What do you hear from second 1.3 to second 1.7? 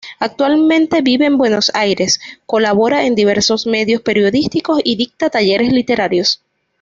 Buenos